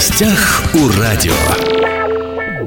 [0.00, 1.34] гостях у радио.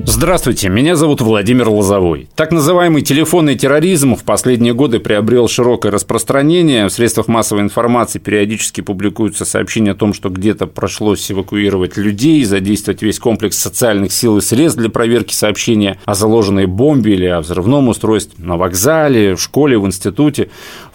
[0.05, 2.27] Здравствуйте, меня зовут Владимир Лозовой.
[2.35, 6.87] Так называемый телефонный терроризм в последние годы приобрел широкое распространение.
[6.87, 13.01] В средствах массовой информации периодически публикуются сообщения о том, что где-то прошлось эвакуировать людей, задействовать
[13.01, 17.87] весь комплекс социальных сил и средств для проверки сообщения о заложенной бомбе или о взрывном
[17.87, 20.51] устройстве на вокзале, в школе, в институте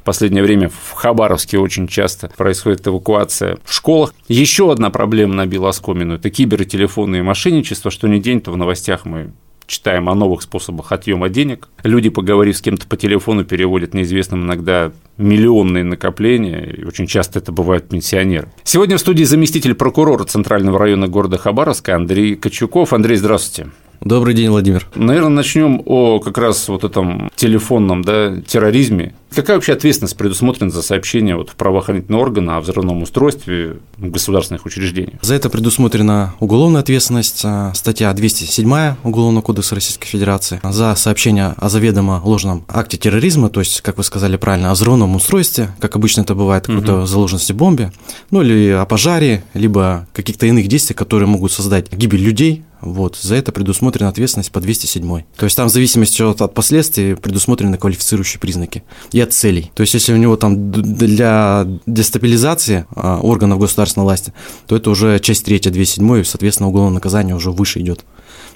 [0.08, 4.14] последнее время в Хабаровске очень часто происходит эвакуация в школах.
[4.26, 9.32] Еще одна проблема набила оскомину– это кибертелефонные мошенничество, что не день, то в новостях мы
[9.66, 11.68] читаем о новых способах отъема денег.
[11.82, 17.52] Люди, поговорив с кем-то по телефону, переводят неизвестным иногда миллионные накопления, и очень часто это
[17.52, 18.48] бывают пенсионеры.
[18.64, 22.94] Сегодня в студии заместитель прокурора Центрального района города Хабаровска Андрей Кочуков.
[22.94, 23.70] Андрей, здравствуйте.
[24.00, 24.86] Добрый день, Владимир.
[24.94, 29.14] Наверное, начнем о как раз вот этом телефонном да, терроризме.
[29.34, 34.64] Какая вообще ответственность предусмотрена за сообщение вот в правоохранительные органы о взрывном устройстве в государственных
[34.64, 35.18] учреждениях?
[35.20, 40.60] За это предусмотрена уголовная ответственность, а, статья 207 Уголовного кодекса Российской Федерации.
[40.62, 45.16] За сообщение о заведомо ложном акте терроризма, то есть, как вы сказали правильно, о взрывном
[45.16, 47.06] устройстве, как обычно это бывает, какой-то угу.
[47.06, 47.92] заложенности бомбе,
[48.30, 53.34] ну или о пожаре, либо каких-то иных действий, которые могут создать гибель людей, вот, за
[53.34, 55.22] это предусмотрена ответственность по 207.
[55.36, 59.70] То есть там в зависимости от, от последствий предусмотрены квалифицирующие признаки и от целей.
[59.74, 64.32] То есть если у него там для дестабилизации а, органов государственной власти,
[64.66, 68.04] то это уже часть 3, 207, и, соответственно, уголовное наказание уже выше идет.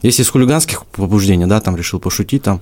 [0.03, 2.61] Если из хулиганских побуждений, да, там решил пошутить, там,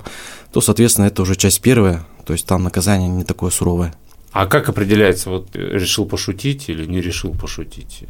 [0.52, 3.94] то, соответственно, это уже часть первая, то есть там наказание не такое суровое.
[4.32, 8.04] А как определяется, вот решил пошутить или не решил пошутить?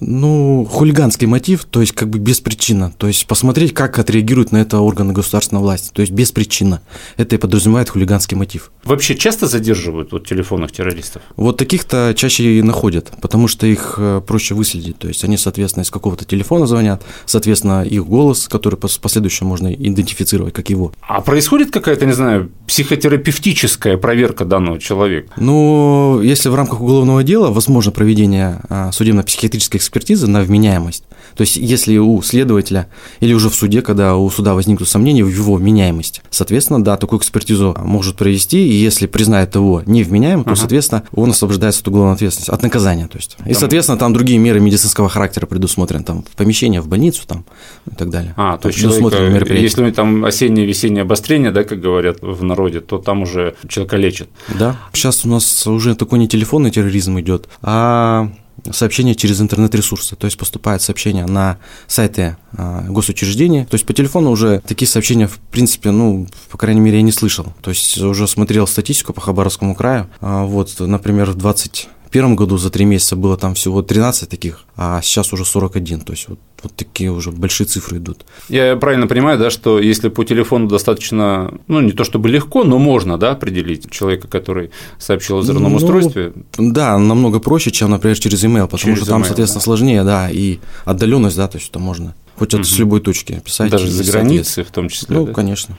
[0.00, 2.92] Ну, хулиганский мотив, то есть как бы без причины.
[2.98, 5.90] То есть посмотреть, как отреагируют на это органы государственной власти.
[5.92, 6.80] То есть без причины.
[7.16, 8.72] Это и подразумевает хулиганский мотив.
[8.84, 11.22] Вообще часто задерживают вот телефонных террористов?
[11.36, 14.98] Вот таких-то чаще и находят, потому что их э, проще выследить.
[14.98, 19.72] То есть они, соответственно, из какого-то телефона звонят, соответственно, их голос, который в последующем можно
[19.72, 20.92] идентифицировать как его.
[21.00, 25.32] А происходит какая-то, не знаю, психотерапевтическая проверка данного человека?
[25.36, 31.04] Ну, если в рамках уголовного дела возможно проведение а, судебно-психиатрической медицинской экспертизы на вменяемость.
[31.36, 32.88] То есть, если у следователя
[33.20, 37.20] или уже в суде, когда у суда возникнут сомнения в его вменяемости, соответственно, да, такую
[37.20, 40.60] экспертизу может провести, и если признает его невменяемым, то, ага.
[40.60, 43.36] соответственно, он освобождается от уголовной ответственности, от наказания, то есть.
[43.44, 47.44] И, соответственно, там другие меры медицинского характера предусмотрены, там, в помещение, в больницу, там,
[47.90, 48.32] и так далее.
[48.36, 52.80] А, то есть, человека, если у него там осеннее-весеннее обострение, да, как говорят в народе,
[52.80, 54.28] то там уже человека лечат.
[54.58, 54.76] Да.
[54.92, 58.30] Сейчас у нас уже такой не телефонный терроризм идет, а
[58.70, 64.30] сообщения через интернет-ресурсы, то есть поступает сообщение на сайты а, госучреждения, то есть по телефону
[64.30, 68.26] уже такие сообщения, в принципе, ну, по крайней мере, я не слышал, то есть уже
[68.26, 73.16] смотрел статистику по Хабаровскому краю, а, вот, например, в 20 первом году за три месяца
[73.16, 76.00] было там всего 13 таких, а сейчас уже 41.
[76.00, 78.24] То есть вот, вот такие уже большие цифры идут.
[78.48, 82.78] Я правильно понимаю, да, что если по телефону достаточно, ну не то чтобы легко, но
[82.78, 86.32] можно, да, определить человека, который сообщил о взрывном ну, устройстве?
[86.58, 89.64] Да, намного проще, чем, например, через email, потому через что там, email, соответственно, да.
[89.64, 92.64] сложнее, да, и отдаленность, да, то есть это можно хоть угу.
[92.64, 93.70] с любой точки писать.
[93.70, 95.16] Даже за границей в том числе.
[95.16, 95.32] Ну, да?
[95.32, 95.76] конечно.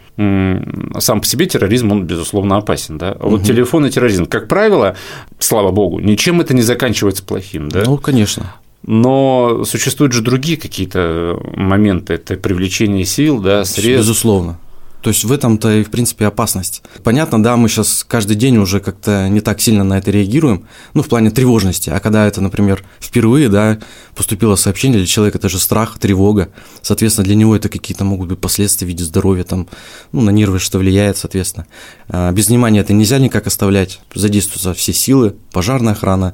[1.00, 2.98] Сам по себе терроризм, он, безусловно, опасен.
[2.98, 3.16] Да?
[3.20, 4.96] А вот телефонный терроризм, как правило,
[5.40, 7.70] слава богу, ничем это не заканчивается плохим.
[7.70, 7.84] Да?
[7.86, 8.56] Ну, конечно.
[8.84, 14.08] Но существуют же другие какие-то моменты, это привлечение сил, да, средств.
[14.08, 14.60] Безусловно.
[15.08, 16.84] То есть в этом-то и, в принципе, опасность.
[17.02, 21.02] Понятно, да, мы сейчас каждый день уже как-то не так сильно на это реагируем, ну,
[21.02, 21.90] в плане тревожности.
[21.90, 23.80] А когда это, например, впервые, да,
[24.18, 26.50] поступило сообщение, для человека это же страх, тревога.
[26.82, 29.70] Соответственно, для него это какие-то могут быть последствия в виде здоровья, там,
[30.12, 31.68] ну, на нервы что влияет, соответственно.
[32.10, 34.02] А без внимания это нельзя никак оставлять.
[34.14, 36.34] Задействуются все силы, пожарная охрана,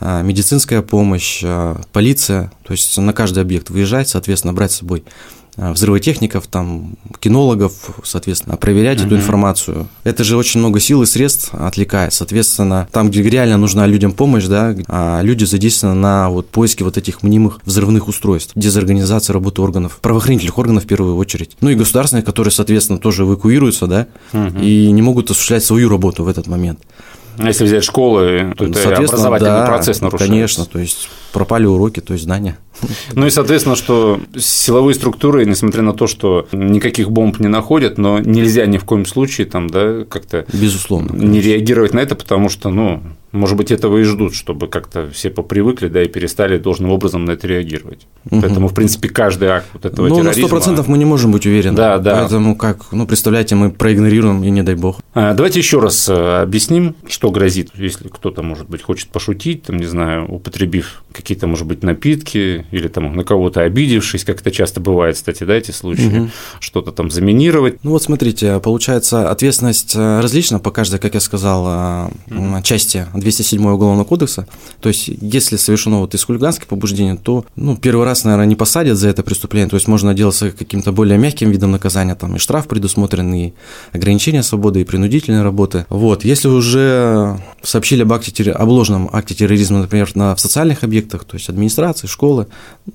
[0.00, 5.04] а, медицинская помощь, а, полиция, то есть на каждый объект выезжать, соответственно, брать с собой
[5.60, 7.72] взрывотехников, там, кинологов,
[8.02, 9.06] соответственно, проверять uh-huh.
[9.06, 9.88] эту информацию.
[10.04, 12.12] Это же очень много сил и средств отвлекает.
[12.14, 16.96] Соответственно, там, где реально нужна людям помощь, да, а люди задействованы на вот поиске вот
[16.96, 21.56] этих мнимых взрывных устройств, дезорганизации работы органов, правоохранительных органов в первую очередь.
[21.60, 24.64] Ну и государственных, которые, соответственно, тоже эвакуируются, да, uh-huh.
[24.64, 26.80] и не могут осуществлять свою работу в этот момент.
[27.38, 30.32] А если взять школы, то это образовательный да, процесс нарушается.
[30.32, 32.58] Конечно, то есть пропали уроки, то есть знания.
[33.12, 38.18] Ну и, соответственно, что силовые структуры, несмотря на то, что никаких бомб не находят, но
[38.20, 42.70] нельзя ни в коем случае там, да, как-то Безусловно, не реагировать на это, потому что,
[42.70, 47.24] ну, может быть, этого и ждут, чтобы как-то все попривыкли, да, и перестали должным образом
[47.24, 48.06] на это реагировать.
[48.30, 48.40] Угу.
[48.40, 50.48] Поэтому, в принципе, каждый акт вот этого ну, терроризма…
[50.48, 51.76] Ну, на 100% мы не можем быть уверены.
[51.76, 52.20] Да, да.
[52.20, 55.00] Поэтому как, ну, представляете, мы проигнорируем, и не дай бог.
[55.14, 59.76] А, давайте еще раз э, объясним, что грозит, если кто-то, может быть, хочет пошутить, там,
[59.76, 64.80] не знаю, употребив какие-то, может быть, напитки или там на кого-то обидевшись, как это часто
[64.80, 66.30] бывает, кстати, да, эти случаи, угу.
[66.58, 67.82] что-то там заминировать.
[67.84, 72.62] Ну вот смотрите, получается, ответственность э, различна по каждой, как я сказал, угу.
[72.62, 74.46] части 207 Уголовного кодекса.
[74.80, 78.98] То есть, если совершено вот из хулиганских побуждений, то, ну, первый раз, наверное, не посадят
[78.98, 82.66] за это преступление, то есть можно отделаться каким-то более мягким видом наказания, там и штраф
[82.66, 83.52] предусмотрен, и
[83.92, 85.86] ограничение свободы, и принудительной работы.
[85.88, 91.24] Вот, если уже сообщили об акте, об ложном акте терроризма, например, на, в социальных объектах,
[91.24, 92.46] то есть администрации, школы,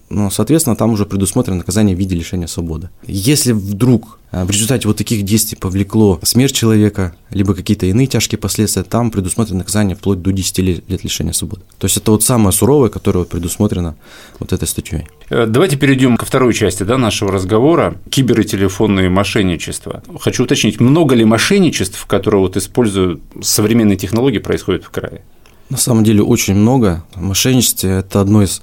[0.10, 2.90] ну, соответственно, там уже предусмотрено наказание в виде лишения свободы.
[3.08, 8.84] Если вдруг в результате вот таких действий повлекло смерть человека, либо какие-то иные тяжкие последствия,
[8.84, 11.62] там предусмотрено наказание вплоть до 10 лет лишения свободы.
[11.78, 13.96] То есть это вот самое суровое, которое предусмотрено
[14.40, 15.08] вот этой статьей.
[15.30, 20.04] Э, давайте перейдем ко второй части да, нашего разговора– кибер- и телефонные мошенничества.
[20.20, 25.22] Хочу уточнить, много ли мошенничеств, которые вот используют современные технологии, происходит в крае?
[25.70, 27.04] На самом деле очень много.
[27.16, 28.62] Мошенничество– это одно из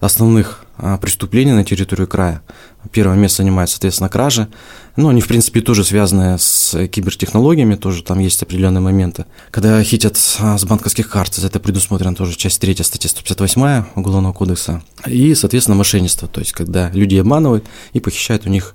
[0.00, 2.42] основных а, преступлений на территории края.
[2.90, 4.48] Первое место занимает, соответственно, кражи.
[4.96, 9.24] Ну, они, в принципе, тоже связаны с кибертехнологиями, тоже там есть определенные моменты.
[9.50, 14.82] Когда хитят а, с банковских карт, это предусмотрено тоже часть 3 статья 158 Уголовного кодекса.
[15.06, 18.74] И, соответственно, мошенничество, то есть когда люди обманывают и похищают у них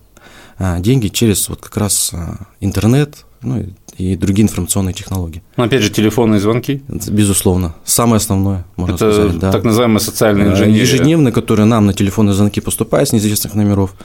[0.58, 2.14] а, деньги через вот как раз
[2.62, 3.66] интернет, ну,
[3.98, 5.42] и другие информационные технологии.
[5.58, 6.84] Но опять же, телефонные звонки?
[6.88, 7.76] Безусловно.
[7.84, 9.40] Самое основное, можно Это сказать.
[9.40, 9.52] Да.
[9.52, 10.82] так называемые социальные инженерия.
[10.82, 13.96] Ежедневные, которые нам на телефонные звонки поступают с неизвестных номеров.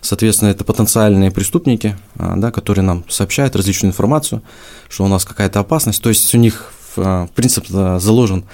[0.00, 4.42] Соответственно, это потенциальные преступники, а, да, которые нам сообщают различную информацию,
[4.88, 6.02] что у нас какая-то опасность.
[6.02, 8.44] То есть у них а, принцип заложен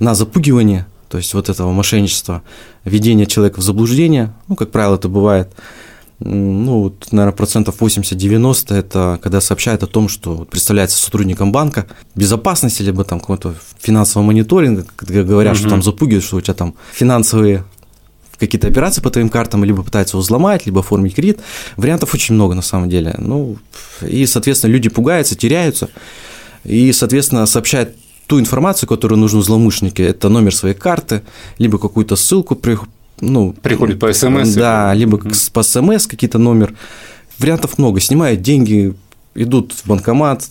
[0.00, 2.42] на запугивание, то есть вот этого мошенничества,
[2.84, 4.34] введение человека в заблуждение.
[4.48, 5.52] Ну, как правило, это бывает
[6.20, 11.86] ну, вот, наверное, процентов 80-90 это когда сообщают о том, что представляется сотрудником банка
[12.16, 15.60] безопасности, либо там какого-то финансового мониторинга, когда говорят, угу.
[15.60, 17.64] что там запугивают, что у тебя там финансовые
[18.38, 21.40] какие-то операции по твоим картам, либо пытаются его взломать, либо оформить кредит.
[21.76, 23.14] Вариантов очень много на самом деле.
[23.18, 23.58] Ну,
[24.06, 25.88] и, соответственно, люди пугаются, теряются,
[26.64, 31.22] и, соответственно, сообщают ту информацию, которую нужно злоумышленнике, это номер своей карты,
[31.58, 32.54] либо какую-то ссылку
[33.20, 34.54] ну, приходит по СМС.
[34.54, 35.52] Да, либо mm-hmm.
[35.52, 36.74] по СМС какие-то номер.
[37.38, 38.00] Вариантов много.
[38.00, 38.94] Снимают деньги,
[39.34, 40.44] идут в банкомат,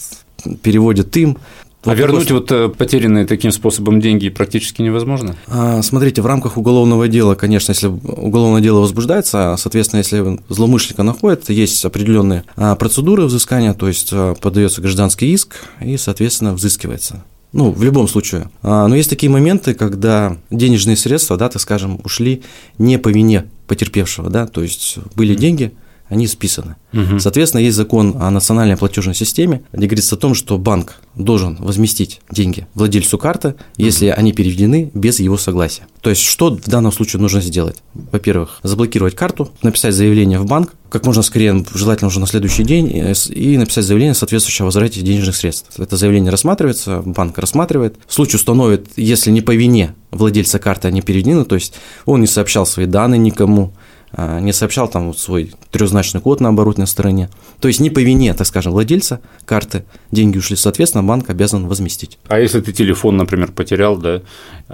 [0.61, 1.37] переводят им.
[1.83, 5.37] А вот вернуть вот э, потерянные таким способом деньги практически невозможно?
[5.47, 11.49] А, смотрите, в рамках уголовного дела, конечно, если уголовное дело возбуждается, соответственно, если злоумышленника находят,
[11.49, 17.23] есть определенные а, процедуры взыскания, то есть а, подается гражданский иск и, соответственно, взыскивается.
[17.57, 18.51] Ну, в любом случае.
[18.61, 22.43] А, но есть такие моменты, когда денежные средства, да, так скажем, ушли
[22.77, 25.73] не по вине потерпевшего, да, то есть были деньги,
[26.09, 26.75] они списаны.
[26.93, 27.19] Угу.
[27.19, 32.21] Соответственно, есть закон о национальной платежной системе, где говорится о том, что банк должен возместить
[32.31, 34.15] деньги владельцу карты, если угу.
[34.17, 35.87] они переведены без его согласия.
[36.01, 37.77] То есть, что в данном случае нужно сделать?
[37.93, 43.13] Во-первых, заблокировать карту, написать заявление в банк, как можно скорее, желательно уже на следующий день,
[43.29, 45.77] и написать заявление соответствующее о возврате денежных средств.
[45.77, 47.97] Это заявление рассматривается, банк рассматривает.
[48.07, 51.73] В случае установит, если не по вине владельца карты они переведены, то есть
[52.05, 53.73] он не сообщал свои данные никому,
[54.15, 57.29] не сообщал там свой трехзначный код на оборотной стороне.
[57.59, 62.17] То есть не по вине, так скажем, владельца карты деньги ушли, соответственно, банк обязан возместить.
[62.27, 64.21] А если ты телефон, например, потерял, да,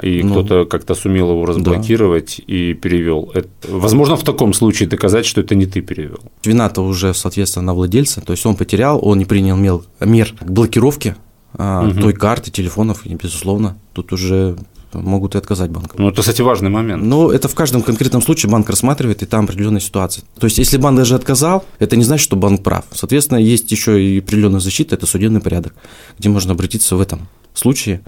[0.01, 2.53] и ну, кто-то как-то сумел его разблокировать да.
[2.53, 6.19] и перевел, это, возможно, в таком случае доказать, что это не ты перевел.
[6.43, 11.15] Вина-то уже, соответственно, на владельца, то есть он потерял, он не принял мер блокировки
[11.53, 11.99] угу.
[11.99, 14.57] той карты, телефонов, и, безусловно, тут уже
[14.99, 15.95] могут и отказать банкам.
[15.99, 17.03] Ну, это, кстати, важный момент.
[17.03, 20.23] Ну, это в каждом конкретном случае банк рассматривает, и там определенная ситуация.
[20.39, 22.85] То есть, если банк даже отказал, это не значит, что банк прав.
[22.91, 25.73] Соответственно, есть еще и определенная защита, это судебный порядок,
[26.19, 28.01] где можно обратиться в этом случае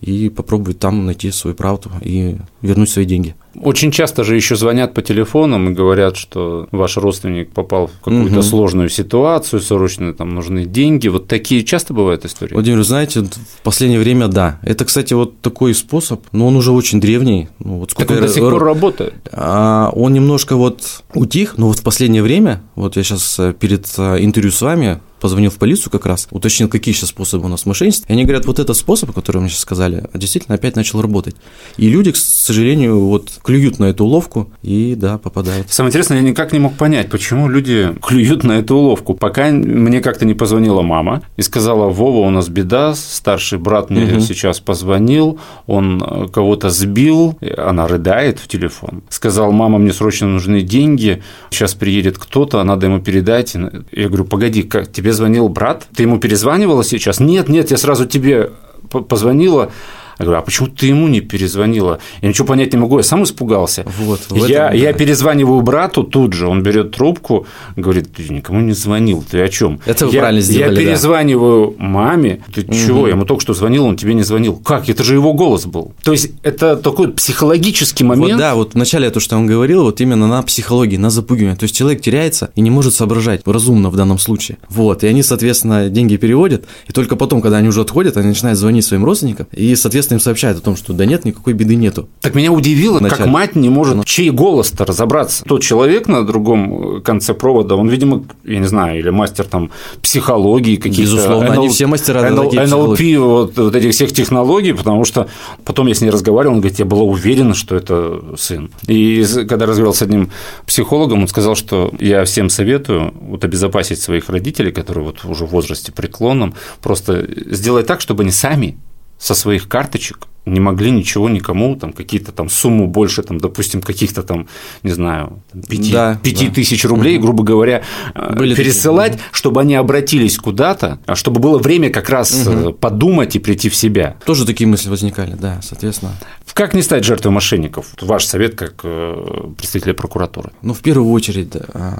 [0.00, 3.34] и попробовать там найти свою правду и вернуть свои деньги.
[3.62, 8.38] Очень часто же еще звонят по телефонам и говорят, что ваш родственник попал в какую-то
[8.38, 8.42] угу.
[8.42, 11.08] сложную ситуацию, срочно там нужны деньги.
[11.08, 12.54] Вот такие часто бывают истории?
[12.54, 14.58] Владимир, знаете, в последнее время да.
[14.62, 17.48] Это, кстати, вот такой способ, но он уже очень древний.
[17.58, 19.14] Ну, вот сколько так он до сих пор работает?
[19.32, 23.86] А, он немножко вот утих, но вот в последнее время, вот я сейчас э, перед
[23.98, 27.66] э, интервью с вами позвонил в полицию как раз, уточнил, какие сейчас способы у нас
[27.66, 28.08] мошенничества.
[28.08, 31.36] И они говорят, вот этот способ, который мне сейчас сказали, действительно опять начал работать.
[31.76, 35.70] И люди, к сожалению, вот клюют на эту уловку и, да, попадают.
[35.70, 39.14] Самое интересное, я никак не мог понять, почему люди клюют на эту уловку.
[39.14, 44.04] Пока мне как-то не позвонила мама и сказала, Вова, у нас беда, старший брат мне
[44.04, 44.20] угу.
[44.20, 49.02] сейчас позвонил, он э, кого-то сбил, она рыдает в телефон.
[49.08, 53.56] Сказал, мама, мне срочно нужны деньги, сейчас приедет кто-то, надо ему передать.
[53.92, 55.88] Я говорю, погоди, как, тебе звонил брат?
[55.96, 57.18] Ты ему перезванивала сейчас?
[57.18, 58.50] Нет, нет, я сразу тебе
[58.90, 59.70] позвонила,
[60.18, 62.00] Я говорю, а почему ты ему не перезвонила?
[62.22, 63.84] Я ничего понять не могу, я сам испугался.
[63.98, 64.98] Вот, я, этом, я да.
[64.98, 67.46] перезваниваю брату тут же, он берет трубку,
[67.76, 69.80] говорит, ты никому не звонил, ты о чем?
[69.86, 70.80] Это вы я, правильно сделали, Я да.
[70.80, 74.56] перезваниваю маме, ты чего, я ему только что звонил, он тебе не звонил.
[74.56, 74.88] Как?
[74.88, 75.92] Это же его голос был.
[76.02, 78.32] То есть это такой психологический момент.
[78.32, 81.56] Вот, да, вот вначале то, что он говорил, вот именно на психологии, на запугивание.
[81.56, 84.58] То есть человек теряется и не может соображать разумно в данном случае.
[84.68, 88.58] Вот, и они, соответственно, деньги переводят, и только потом, когда они уже отходят, они начинают
[88.58, 92.08] звонить своим родственникам и, соответственно, им сообщают о том, что да нет, никакой беды нету.
[92.20, 93.30] Так меня удивило, как Вначале.
[93.30, 95.44] мать не может, чей голос-то разобраться.
[95.44, 99.70] Тот человек на другом конце провода, он, видимо, я не знаю, или мастер там
[100.02, 101.02] психологии каких-то.
[101.02, 105.28] Безусловно, они все мастера такие НЛП, вот, вот этих всех технологий, потому что
[105.64, 108.70] потом я с ней разговаривал, он говорит, я была уверена, что это сын.
[108.86, 110.30] И когда разговаривал с одним
[110.66, 115.50] психологом, он сказал, что я всем советую вот обезопасить своих родителей, которые вот уже в
[115.50, 118.78] возрасте преклонном, просто сделать так, чтобы они сами
[119.18, 124.22] со своих карточек не могли ничего никому, там, какие-то там сумму больше, там, допустим, каких-то
[124.22, 124.48] там,
[124.82, 126.54] не знаю, пяти, Да, пяти да.
[126.54, 127.82] тысяч рублей, грубо говоря,
[128.14, 132.72] э, Были такие, пересылать, чтобы они обратились куда-то, а чтобы было время как раз э,
[132.72, 134.16] подумать и прийти в себя.
[134.24, 136.12] Тоже такие мысли возникали, да, соответственно.
[136.54, 137.86] Как не стать жертвой мошенников?
[138.00, 140.50] Ваш совет как э, представителя прокуратуры.
[140.62, 141.52] Ну, в первую очередь,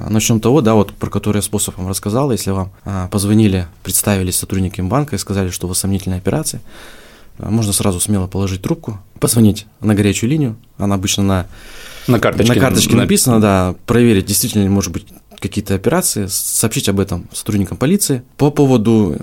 [0.09, 3.67] начнем с того, да, вот про который я способ вам рассказал, если вам а, позвонили,
[3.83, 6.99] представились сотрудниками банка и сказали, что у вас сомнительная операция, а,
[7.39, 11.47] можно сразу смело положить трубку, позвонить на горячую линию, она обычно на,
[12.07, 12.53] На карточке.
[12.53, 15.05] на карточке написано, да, проверить, действительно ли может быть
[15.39, 18.23] какие-то операции, сообщить об этом сотрудникам полиции.
[18.37, 19.15] По поводу,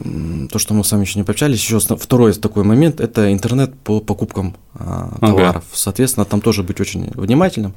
[0.51, 4.01] то, что мы с вами еще не пообщались, еще второй такой момент– это интернет по
[4.01, 5.27] покупкам а, Ага.
[5.27, 5.65] товаров.
[5.75, 7.75] Соответственно, там тоже быть очень внимательным.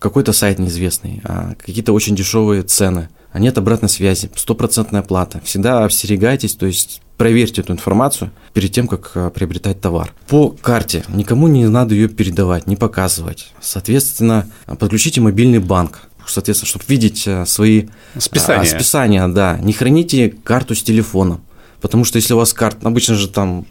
[0.00, 5.42] Какой-то сайт неизвестный, а, какие-то очень дешевые цены, а нет обратной связи, стопроцентная плата.
[5.44, 10.14] Всегда остерегайтесь, то есть проверьте эту информацию перед тем, как а, приобретать товар.
[10.26, 13.52] По карте никому не надо ее передавать, не показывать.
[13.60, 16.08] Соответственно, а, подключите мобильный банк.
[16.26, 18.62] Соответственно, чтобы видеть а, свои Списание.
[18.62, 19.58] а, списания, да.
[19.58, 21.42] Не храните карту с телефоном.
[21.82, 23.66] Потому что если у вас карта, обычно же там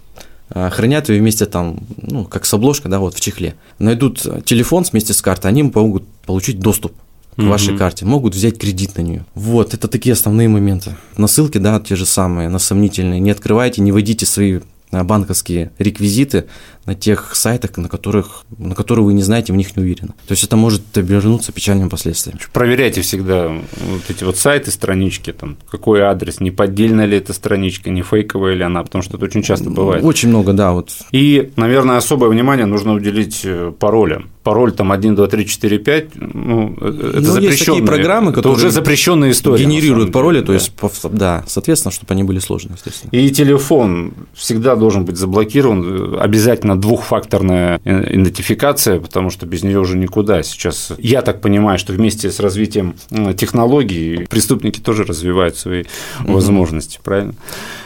[0.54, 3.56] хранят ее вместе там, ну, как с обложкой, да, вот в чехле.
[3.80, 6.94] Найдут телефон вместе с картой, они могут получить доступ
[7.36, 7.50] к Мгм.
[7.50, 9.26] вашей карте, могут взять кредит на нее.
[9.34, 10.96] Вот, это такие основные моменты.
[11.18, 13.20] Насылки, да, те же самые, на сомнительные.
[13.20, 14.60] Не открывайте, не вводите свои
[14.92, 16.46] а, банковские реквизиты
[16.86, 20.10] на тех сайтах, на которых, на которые вы не знаете, в них не уверены.
[20.28, 22.40] То есть это может обернуться печальными последствиями.
[22.54, 27.90] Проверяйте всегда вот эти вот сайты, странички, там, какой адрес, не поддельная ли эта страничка,
[27.90, 30.04] не фейковая ли она, потому что это очень часто бывает.
[30.04, 34.30] Очень много, да, вот И, наверное, особое внимание нужно уделить э, паролям.
[34.44, 37.58] Пароль там 1, 2, 3, 4, 5, ну, э, это Ну, есть запрещенные.
[37.58, 39.66] такие программы, это которые уже запрещенная история.
[39.66, 40.90] на генерируют пароли, деле, то да.
[40.90, 43.10] есть, да, соответственно, чтобы они были сложные, естественно.
[43.12, 50.44] И телефон всегда должен быть заблокирован, обязательно двухфакторная идентификация, потому что без нее уже никуда.
[50.44, 52.96] Сейчас я так понимаю, что вместе с развитием
[53.38, 55.84] технологий преступники тоже развивают свои
[56.20, 57.34] возможности, правильно?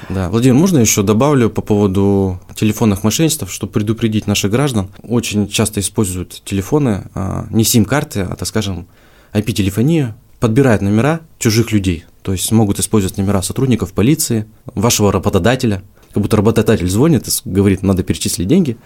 [0.10, 4.90] Да, Владимир, можно еще добавлю по поводу телефонных мошенничеств, чтобы предупредить наших граждан.
[5.04, 8.88] Очень часто используют телефоны, а, не сим-карты, а, так скажем,
[9.34, 16.24] IP-телефонию, подбирают номера чужих людей, то есть могут использовать номера сотрудников полиции, вашего работодателя, как
[16.24, 18.78] будто работодатель звонит и говорит, надо перечислить деньги,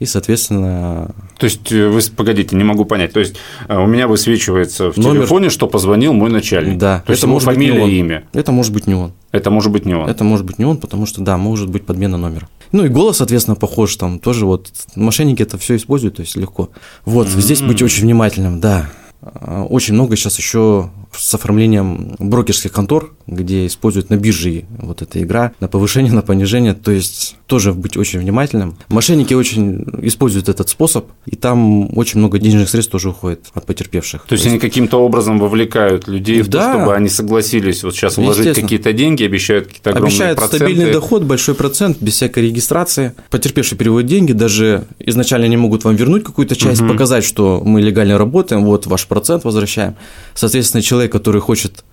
[0.00, 3.12] и, соответственно, То есть, э, вы, погодите, не могу понять.
[3.12, 3.36] То есть,
[3.68, 5.20] э, у меня высвечивается в Номер.
[5.20, 6.78] телефоне, что позвонил мой начальник.
[6.78, 7.90] да, То есть, его может быть не фамилия он.
[7.90, 8.24] и имя.
[8.32, 9.12] Это может быть не он.
[9.30, 10.08] Это может быть не он.
[10.08, 12.48] Это может быть не он, потому что, да, может быть подмена номера.
[12.72, 16.70] Ну и голос, соответственно, похож, там тоже вот мошенники это все используют, то есть легко.
[17.04, 18.90] Вот, здесь быть очень внимательным, да.
[19.22, 25.22] А, Очень много сейчас еще с оформлением брокерских контор, где используют на бирже вот эта
[25.22, 28.76] игра, на повышение, на понижение, то есть тоже быть очень внимательным.
[28.88, 34.24] Мошенники очень используют этот способ, и там очень много денежных средств тоже уходит от потерпевших.
[34.26, 36.72] То есть они каким-то образом вовлекают людей в то, Да.
[36.74, 40.56] чтобы они согласились вот сейчас вложить какие-то деньги, обещают какие-то огромные Обещают проценты.
[40.64, 43.12] стабильный доход, большой процент, без всякой регистрации.
[43.30, 46.90] Потерпевший переводит деньги, даже изначально не могут вам вернуть какую-то часть, Мгм.
[46.92, 49.94] показать, что мы легально работаем, вот ваш процент возвращаем.
[50.34, 51.84] Соответственно, человек, который хочет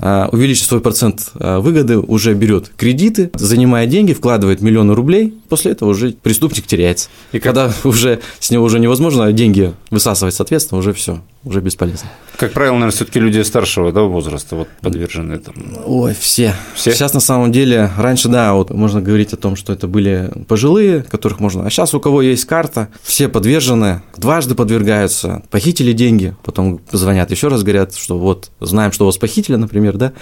[0.00, 5.72] а, увеличить свой процент а, выгоды, уже берет кредиты, занимает деньги, вкладывает миллионы рублей, после
[5.72, 7.08] этого уже преступник теряется.
[7.32, 11.60] И И как- когда уже с него уже невозможно деньги высасывать, соответственно, уже все, уже
[11.60, 12.08] бесполезно.
[12.36, 15.62] Как правило, наверное, все-таки люди старшего да, возраста вот подвержены этому.
[15.84, 16.54] Ой, все.
[16.74, 16.92] Все?
[16.92, 21.02] Сейчас на самом деле, раньше, да, вот можно говорить о том, что это были пожилые,
[21.02, 21.66] которых можно.
[21.66, 27.48] А сейчас у кого есть карта, все подвержены, дважды подвергаются, похитили деньги, потом звонят еще
[27.48, 30.12] раз, говорят, что вот знаем, что вас похитили, например, да,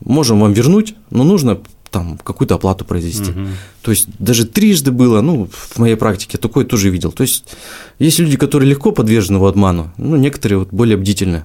[0.00, 1.58] можем вам вернуть, но нужно
[1.90, 3.30] там какую-то оплату произвести.
[3.30, 3.40] Угу.
[3.82, 7.12] То есть даже трижды было, ну, в моей практике такое тоже видел.
[7.12, 7.44] То есть
[7.98, 11.44] есть люди, которые легко подвержены обману, ну, некоторые вот более бдительны.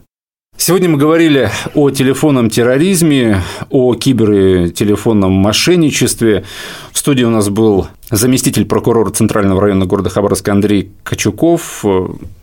[0.55, 6.45] Сегодня мы говорили о телефонном терроризме, о кибертелефонном мошенничестве.
[6.91, 11.83] В студии у нас был заместитель прокурора Центрального района города Хабаровска Андрей Качуков.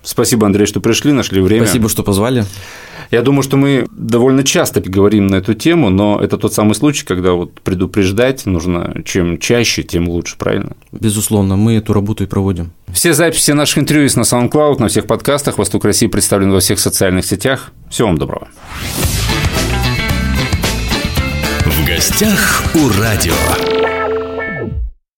[0.03, 1.67] Спасибо, Андрей, что пришли, нашли время.
[1.67, 2.45] Спасибо, что позвали.
[3.11, 7.05] Я думаю, что мы довольно часто говорим на эту тему, но это тот самый случай,
[7.05, 10.77] когда вот предупреждать нужно чем чаще, тем лучше, правильно?
[10.93, 12.71] Безусловно, мы эту работу и проводим.
[12.93, 15.59] Все записи наших интервью есть на SoundCloud, на всех подкастах.
[15.59, 17.73] «Восток России» представлен во всех социальных сетях.
[17.91, 18.49] Всего вам доброго.
[21.65, 23.80] В гостях у радио.